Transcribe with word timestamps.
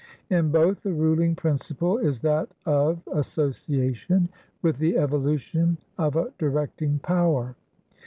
In 0.31 0.49
both, 0.49 0.81
the 0.81 0.91
ruling 0.91 1.35
principle 1.35 1.99
is 1.99 2.21
that 2.21 2.49
of 2.65 3.03
association, 3.13 4.29
with 4.63 4.79
the 4.79 4.97
evolution 4.97 5.77
of 5.99 6.15
a 6.15 6.33
directing 6.39 6.97
power. 6.97 7.55